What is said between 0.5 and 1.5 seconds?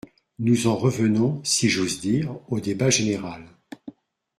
en revenons,